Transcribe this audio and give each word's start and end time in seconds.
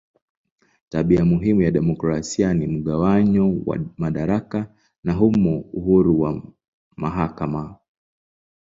Tabia 0.89 1.25
muhimu 1.25 1.61
ya 1.61 1.71
demokrasia 1.71 2.53
ni 2.53 2.67
mgawanyo 2.67 3.61
wa 3.65 3.79
madaraka 3.97 4.75
na 5.03 5.13
humo 5.13 5.59
uhuru 5.59 6.21
wa 6.21 6.41
mahakama. 6.97 7.75